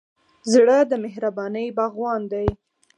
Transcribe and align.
زړه 0.51 0.77
د 0.91 0.93
مهربانۍ 1.03 1.67
باغوان 1.77 2.21
دی. 2.31 2.47